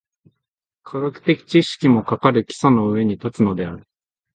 [0.81, 3.85] 科学的知識も、かかる基礎の上に立つのである。